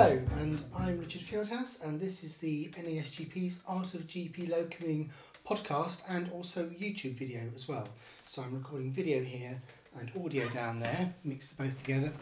Hello, 0.00 0.22
and 0.36 0.62
I'm 0.76 1.00
Richard 1.00 1.22
Fieldhouse, 1.22 1.84
and 1.84 2.00
this 2.00 2.22
is 2.22 2.36
the 2.36 2.66
NASGP's 2.66 3.62
Art 3.66 3.94
of 3.94 4.06
GP 4.06 4.48
Locuming 4.48 5.08
podcast 5.44 6.02
and 6.08 6.30
also 6.30 6.66
YouTube 6.66 7.14
video 7.14 7.40
as 7.52 7.66
well. 7.66 7.88
So 8.24 8.42
I'm 8.42 8.54
recording 8.54 8.92
video 8.92 9.20
here 9.24 9.60
and 9.98 10.08
audio 10.24 10.46
down 10.50 10.78
there, 10.78 11.12
mix 11.24 11.48
them 11.48 11.66
both 11.66 11.78
together, 11.78 12.12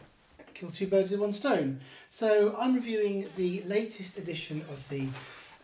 kill 0.55 0.71
two 0.71 0.87
birds 0.87 1.11
with 1.11 1.21
one 1.21 1.35
stone. 1.35 1.81
So 2.09 2.57
I'm 2.59 2.75
reviewing 2.75 3.27
the 3.37 3.63
latest 3.65 4.17
edition 4.17 4.65
of 4.71 4.89
the 4.89 5.09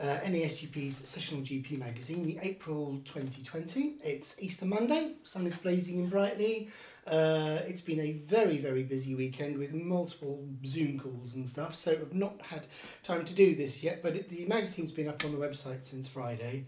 uh, 0.00 0.18
NASGP's 0.24 1.08
Sessional 1.08 1.42
GP 1.42 1.78
magazine, 1.78 2.22
the 2.22 2.38
April 2.42 3.00
2020. 3.04 3.96
It's 4.02 4.40
Easter 4.42 4.66
Monday, 4.66 5.14
sun 5.22 5.46
is 5.46 5.56
blazing 5.56 6.00
and 6.00 6.10
brightly. 6.10 6.68
Uh, 7.06 7.58
it's 7.66 7.80
been 7.80 8.00
a 8.00 8.12
very, 8.12 8.58
very 8.58 8.82
busy 8.82 9.14
weekend 9.14 9.58
with 9.58 9.72
multiple 9.72 10.46
Zoom 10.64 10.98
calls 10.98 11.34
and 11.34 11.48
stuff, 11.48 11.74
so 11.74 11.92
I've 11.92 12.14
not 12.14 12.40
had 12.40 12.66
time 13.02 13.24
to 13.24 13.34
do 13.34 13.54
this 13.54 13.82
yet, 13.82 14.02
but 14.02 14.16
it, 14.16 14.28
the 14.28 14.44
magazine's 14.46 14.92
been 14.92 15.08
up 15.08 15.24
on 15.24 15.32
the 15.32 15.38
website 15.38 15.84
since 15.84 16.08
Friday. 16.08 16.64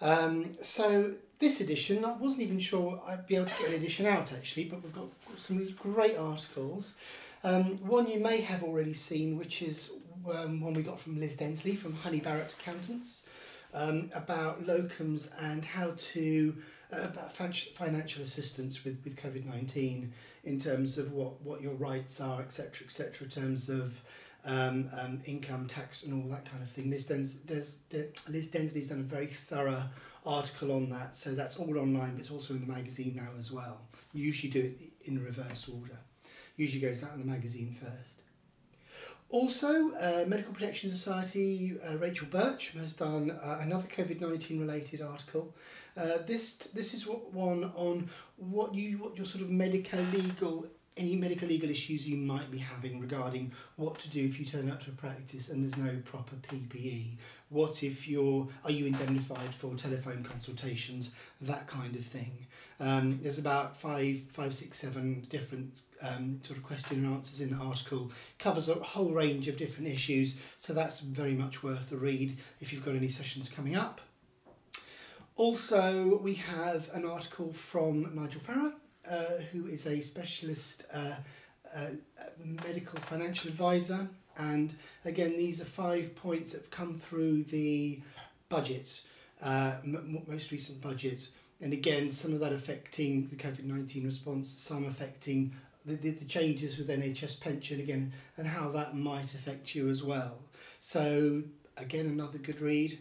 Um, 0.00 0.52
so 0.62 1.14
this 1.38 1.60
edition, 1.60 2.04
I 2.04 2.16
wasn't 2.16 2.42
even 2.42 2.58
sure 2.58 3.00
I'd 3.06 3.26
be 3.26 3.36
able 3.36 3.46
to 3.46 3.58
get 3.58 3.68
an 3.70 3.74
edition 3.74 4.06
out 4.06 4.32
actually, 4.32 4.64
but 4.64 4.82
we've 4.82 4.94
got 4.94 5.08
some 5.36 5.66
great 5.82 6.16
articles. 6.16 6.96
Um, 7.44 7.78
one 7.86 8.08
you 8.08 8.18
may 8.18 8.40
have 8.40 8.62
already 8.62 8.92
seen, 8.94 9.38
which 9.38 9.62
is 9.62 9.92
um, 10.32 10.60
one 10.60 10.74
we 10.74 10.82
got 10.82 11.00
from 11.00 11.18
Liz 11.18 11.36
Densley 11.36 11.76
from 11.76 11.94
Honey 11.94 12.20
Barrett 12.20 12.54
Accountants 12.58 13.26
um, 13.74 14.10
about 14.14 14.64
locums 14.66 15.30
and 15.40 15.64
how 15.64 15.92
to 15.96 16.56
uh, 16.92 17.02
about 17.02 17.32
financial 17.34 18.22
assistance 18.22 18.84
with, 18.84 19.00
with 19.04 19.16
COVID 19.16 19.44
nineteen 19.44 20.12
in 20.44 20.58
terms 20.58 20.98
of 20.98 21.12
what, 21.12 21.40
what 21.42 21.60
your 21.60 21.74
rights 21.74 22.20
are, 22.20 22.40
etc., 22.40 22.86
etc., 22.86 23.24
in 23.24 23.30
terms 23.30 23.68
of 23.68 24.00
um, 24.44 24.88
um, 24.98 25.20
income 25.26 25.66
tax 25.66 26.04
and 26.04 26.14
all 26.14 26.30
that 26.30 26.44
kind 26.50 26.62
of 26.62 26.70
thing. 26.70 26.90
Liz, 26.90 27.04
Dens, 27.04 27.34
Des, 27.34 27.64
Liz 28.30 28.48
Densley's 28.48 28.88
done 28.88 29.00
a 29.00 29.02
very 29.02 29.26
thorough 29.26 29.82
article 30.24 30.72
on 30.72 30.88
that, 30.90 31.16
so 31.16 31.34
that's 31.34 31.56
all 31.56 31.78
online, 31.78 32.12
but 32.12 32.20
it's 32.20 32.30
also 32.30 32.54
in 32.54 32.60
the 32.60 32.72
magazine 32.72 33.14
now 33.16 33.28
as 33.38 33.52
well. 33.52 33.80
You 34.12 34.24
usually 34.24 34.50
do 34.50 34.60
it 34.60 35.08
in 35.08 35.22
reverse 35.22 35.68
order. 35.68 35.98
Usually 36.56 36.80
goes 36.80 37.04
out 37.04 37.12
in 37.14 37.20
the 37.20 37.26
magazine 37.26 37.76
first. 37.78 38.22
Also, 39.30 39.92
uh, 39.92 40.24
Medical 40.26 40.54
Protection 40.54 40.90
Society, 40.90 41.76
uh, 41.86 41.98
Rachel 41.98 42.28
Birch 42.28 42.70
has 42.70 42.94
done 42.94 43.30
uh, 43.30 43.58
another 43.60 43.86
COVID 43.86 44.22
nineteen 44.22 44.58
related 44.58 45.02
article. 45.02 45.54
Uh, 45.98 46.18
this 46.26 46.56
this 46.56 46.94
is 46.94 47.06
what 47.06 47.30
one 47.34 47.64
on 47.76 48.08
what 48.36 48.74
you 48.74 48.96
what 48.96 49.16
your 49.16 49.26
sort 49.26 49.42
of 49.44 49.50
medical 49.50 50.00
legal 50.12 50.66
any 50.98 51.16
medical 51.16 51.48
legal 51.48 51.70
issues 51.70 52.08
you 52.08 52.16
might 52.16 52.50
be 52.50 52.58
having 52.58 53.00
regarding 53.00 53.52
what 53.76 53.98
to 54.00 54.10
do 54.10 54.24
if 54.24 54.38
you 54.38 54.44
turn 54.44 54.70
up 54.70 54.80
to 54.82 54.90
a 54.90 54.94
practice 54.94 55.48
and 55.48 55.62
there's 55.62 55.76
no 55.76 56.00
proper 56.04 56.36
PPE. 56.36 57.16
What 57.48 57.82
if 57.82 58.06
you're 58.06 58.48
are 58.64 58.70
you 58.70 58.86
indemnified 58.86 59.54
for 59.54 59.74
telephone 59.74 60.22
consultations? 60.24 61.12
That 61.40 61.66
kind 61.66 61.96
of 61.96 62.04
thing. 62.04 62.46
Um, 62.80 63.20
there's 63.22 63.38
about 63.38 63.76
five, 63.76 64.20
five, 64.32 64.52
six, 64.54 64.78
seven 64.78 65.26
different 65.30 65.82
um, 66.02 66.40
sort 66.42 66.58
of 66.58 66.64
question 66.64 67.04
and 67.04 67.14
answers 67.14 67.40
in 67.40 67.50
the 67.50 67.56
article. 67.56 68.10
Covers 68.38 68.68
a 68.68 68.74
whole 68.74 69.12
range 69.12 69.48
of 69.48 69.56
different 69.56 69.88
issues, 69.88 70.36
so 70.58 70.72
that's 70.72 71.00
very 71.00 71.34
much 71.34 71.62
worth 71.62 71.90
the 71.90 71.96
read 71.96 72.36
if 72.60 72.72
you've 72.72 72.84
got 72.84 72.94
any 72.94 73.08
sessions 73.08 73.48
coming 73.48 73.76
up. 73.76 74.00
Also, 75.36 76.18
we 76.20 76.34
have 76.34 76.90
an 76.92 77.04
article 77.04 77.52
from 77.52 78.12
Nigel 78.14 78.40
Farrer, 78.40 78.72
uh, 79.08 79.42
who 79.52 79.66
is 79.66 79.86
a 79.86 80.00
specialist 80.00 80.84
uh, 80.92 81.14
uh, 81.74 81.88
medical 82.66 82.98
financial 83.00 83.50
advisor. 83.50 84.08
And 84.36 84.74
again, 85.04 85.36
these 85.36 85.60
are 85.60 85.66
five 85.66 86.14
points 86.14 86.52
that 86.52 86.62
have 86.62 86.70
come 86.70 86.98
through 86.98 87.44
the 87.44 88.00
budget, 88.48 89.00
uh, 89.42 89.74
m- 89.84 90.22
most 90.26 90.52
recent 90.52 90.80
budget 90.80 91.28
and 91.60 91.72
again, 91.72 92.10
some 92.10 92.32
of 92.32 92.40
that 92.40 92.52
affecting 92.52 93.26
the 93.26 93.36
COVID 93.36 93.64
19 93.64 94.04
response, 94.04 94.48
some 94.48 94.84
affecting 94.84 95.52
the, 95.84 95.94
the, 95.94 96.10
the, 96.10 96.24
changes 96.24 96.78
with 96.78 96.88
NHS 96.88 97.40
pension 97.40 97.80
again, 97.80 98.12
and 98.36 98.46
how 98.46 98.70
that 98.70 98.96
might 98.96 99.34
affect 99.34 99.74
you 99.74 99.88
as 99.88 100.02
well. 100.02 100.38
So, 100.80 101.42
again, 101.76 102.06
another 102.06 102.38
good 102.38 102.60
read. 102.60 102.98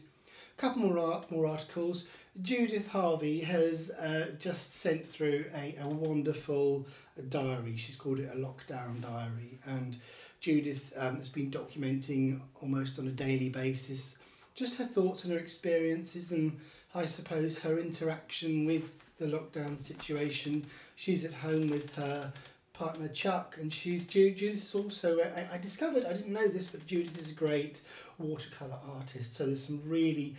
A 0.57 0.61
couple 0.61 0.83
more, 0.83 0.97
art, 0.97 1.29
more 1.29 1.45
articles. 1.45 2.07
Judith 2.41 2.89
Harvey 2.89 3.41
has 3.41 3.89
uh, 3.91 4.31
just 4.39 4.73
sent 4.75 5.07
through 5.07 5.45
a, 5.55 5.75
a 5.81 5.87
wonderful 5.87 6.85
diary. 7.29 7.75
She's 7.77 7.95
called 7.95 8.19
it 8.19 8.29
a 8.31 8.37
lockdown 8.37 9.01
diary. 9.01 9.59
And 9.65 9.97
Judith 10.39 10.93
um, 10.97 11.17
has 11.17 11.29
been 11.29 11.49
documenting 11.49 12.41
almost 12.61 12.99
on 12.99 13.07
a 13.07 13.11
daily 13.11 13.49
basis 13.49 14.17
just 14.57 14.75
her 14.75 14.85
thoughts 14.85 15.23
and 15.23 15.31
her 15.33 15.39
experiences 15.39 16.31
and 16.31 16.59
I 16.95 17.05
suppose, 17.05 17.59
her 17.59 17.77
interaction 17.77 18.65
with 18.65 18.89
the 19.19 19.27
lockdown 19.27 19.79
situation. 19.79 20.65
She's 20.95 21.23
at 21.25 21.33
home 21.33 21.67
with 21.67 21.95
her 21.95 22.33
partner 22.73 23.07
Chuck, 23.09 23.57
and 23.59 23.71
she's 23.71 24.07
Judith 24.07 24.63
is 24.63 24.75
also. 24.75 25.19
I, 25.19 25.55
I 25.55 25.57
discovered 25.57 26.05
I 26.05 26.13
didn't 26.13 26.33
know 26.33 26.47
this, 26.47 26.67
but 26.67 26.85
Judith 26.87 27.19
is 27.19 27.31
a 27.31 27.35
great 27.35 27.81
watercolor 28.17 28.79
artist. 28.95 29.35
So 29.35 29.45
there's 29.45 29.63
some 29.63 29.81
really 29.85 30.35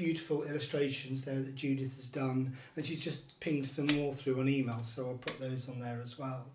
beautiful 0.00 0.44
illustrations 0.44 1.26
there 1.26 1.40
that 1.42 1.54
Judith 1.54 1.94
has 1.96 2.06
done, 2.06 2.54
and 2.74 2.86
she's 2.86 3.04
just 3.04 3.38
pinged 3.38 3.66
some 3.66 3.86
more 3.88 4.14
through 4.14 4.40
on 4.40 4.48
email, 4.48 4.82
so 4.82 5.08
I'll 5.08 5.18
put 5.18 5.38
those 5.38 5.68
on 5.68 5.78
there 5.78 6.00
as 6.02 6.18
well. 6.18 6.46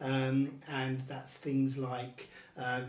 Um, 0.00 0.50
and 0.68 1.00
that's 1.02 1.36
things 1.36 1.78
like 1.78 2.28
um, 2.56 2.86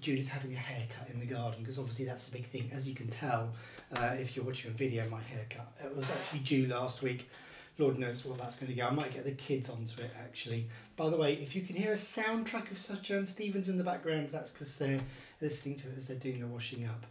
Judith 0.00 0.28
having 0.28 0.54
a 0.54 0.58
haircut 0.58 1.10
in 1.12 1.20
the 1.20 1.26
garden 1.26 1.60
because 1.60 1.78
obviously 1.78 2.06
that's 2.06 2.28
a 2.28 2.32
big 2.32 2.46
thing. 2.46 2.70
As 2.72 2.88
you 2.88 2.94
can 2.94 3.08
tell, 3.08 3.52
uh, 3.96 4.16
if 4.18 4.34
you're 4.34 4.44
watching 4.44 4.70
a 4.70 4.74
video, 4.74 5.06
my 5.10 5.20
haircut 5.20 5.70
it 5.84 5.94
was 5.94 6.10
actually 6.10 6.40
due 6.40 6.66
last 6.66 7.02
week. 7.02 7.28
Lord 7.76 7.98
knows 7.98 8.24
what 8.24 8.38
that's 8.38 8.56
going 8.56 8.72
to 8.72 8.78
go. 8.78 8.86
I 8.86 8.90
might 8.90 9.12
get 9.12 9.24
the 9.24 9.32
kids 9.32 9.68
onto 9.68 10.00
it 10.00 10.10
actually. 10.18 10.66
By 10.96 11.10
the 11.10 11.16
way, 11.16 11.34
if 11.34 11.54
you 11.54 11.62
can 11.62 11.76
hear 11.76 11.92
a 11.92 11.96
soundtrack 11.96 12.70
of 12.70 12.78
Sufjan 12.78 13.26
Stevens 13.26 13.68
in 13.68 13.76
the 13.76 13.84
background, 13.84 14.28
that's 14.30 14.50
because 14.50 14.76
they're 14.76 15.00
listening 15.40 15.76
to 15.76 15.88
it 15.88 15.98
as 15.98 16.06
they're 16.06 16.16
doing 16.16 16.40
the 16.40 16.46
washing 16.46 16.86
up. 16.86 17.04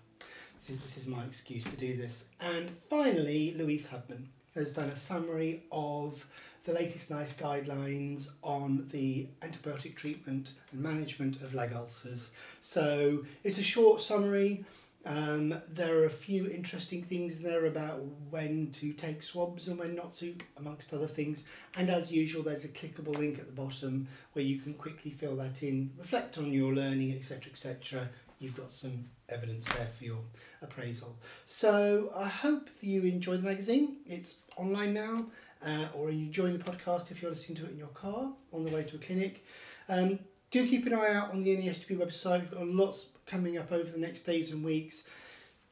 This 0.66 0.78
is, 0.78 0.82
this 0.82 0.98
is 0.98 1.08
my 1.08 1.22
excuse 1.26 1.66
to 1.66 1.76
do 1.76 1.98
this. 1.98 2.30
And 2.40 2.70
finally, 2.90 3.54
Louise 3.58 3.88
Hubman 3.88 4.30
has 4.56 4.72
done 4.72 4.88
a 4.88 4.96
summary 4.96 5.64
of 5.74 6.26
the 6.64 6.72
latest 6.72 7.12
NICE 7.12 7.34
guidelines 7.34 8.30
on 8.42 8.88
the 8.94 9.28
antibiotic 9.42 9.98
treatment 9.98 10.54
and 10.72 10.82
management 10.82 11.42
of 11.42 11.54
leg 11.54 11.74
ulcers. 11.74 12.32
So 12.62 13.26
it's 13.44 13.58
a 13.58 13.64
short 13.64 14.02
summary. 14.02 14.64
Um, 15.06 15.54
there 15.68 15.98
are 15.98 16.06
a 16.06 16.10
few 16.10 16.48
interesting 16.48 17.04
things 17.04 17.42
there 17.42 17.66
about 17.66 18.00
when 18.30 18.72
to 18.76 18.94
take 18.94 19.22
swabs 19.22 19.68
and 19.68 19.78
when 19.78 19.96
not 19.96 20.16
to, 20.20 20.34
amongst 20.56 20.94
other 20.94 21.08
things. 21.08 21.46
And 21.76 21.90
as 21.90 22.10
usual, 22.10 22.42
there's 22.42 22.64
a 22.64 22.70
clickable 22.70 23.18
link 23.18 23.38
at 23.38 23.48
the 23.48 23.52
bottom 23.52 24.08
where 24.32 24.46
you 24.46 24.60
can 24.60 24.76
quickly 24.76 25.12
fill 25.12 25.36
that 25.36 25.62
in, 25.62 25.92
reflect 25.98 26.38
on 26.38 26.54
your 26.54 26.74
learning, 26.74 27.12
etc., 27.18 27.52
etc. 27.52 28.08
You've 28.44 28.58
got 28.58 28.72
some 28.72 29.06
evidence 29.30 29.66
there 29.66 29.88
for 29.98 30.04
your 30.04 30.20
appraisal. 30.62 31.16
So 31.46 32.12
I 32.14 32.28
hope 32.28 32.70
you 32.82 33.04
enjoy 33.04 33.38
the 33.38 33.44
magazine. 33.44 33.98
It's 34.06 34.36
online 34.58 34.94
now 34.94 35.28
uh, 35.66 35.88
or 35.96 36.12
you 36.12 36.28
join 36.28 36.52
the 36.58 36.64
podcast 36.64 37.10
if 37.10 37.22
you're 37.22 37.32
listening 37.32 37.58
to 37.60 37.66
it 37.66 37.72
in 37.72 37.78
your 37.78 37.88
car 37.88 38.34
on 38.52 38.66
the 38.66 38.72
way 38.72 38.84
to 38.84 38.96
a 38.98 39.00
clinic. 39.00 39.46
Um, 39.88 40.20
do 40.52 40.68
keep 40.68 40.86
an 40.86 40.94
eye 40.94 41.14
out 41.14 41.32
on 41.32 41.42
the 41.42 41.56
NASGP 41.56 41.98
website. 41.98 42.42
We've 42.42 42.52
got 42.52 42.68
lots 42.68 43.08
coming 43.26 43.58
up 43.58 43.72
over 43.72 43.90
the 43.90 43.98
next 43.98 44.22
days 44.22 44.52
and 44.52 44.64
weeks. 44.64 45.06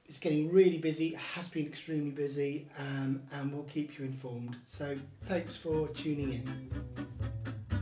It's 0.05 0.17
getting 0.17 0.51
really 0.51 0.77
busy, 0.77 1.09
it 1.09 1.19
has 1.19 1.47
been 1.47 1.65
extremely 1.65 2.11
busy, 2.11 2.67
um, 2.77 3.21
and 3.33 3.53
we'll 3.53 3.63
keep 3.63 3.97
you 3.97 4.03
informed. 4.05 4.57
So, 4.65 4.97
thanks 5.23 5.55
for 5.55 5.88
tuning 5.89 6.33
in. 6.33 7.81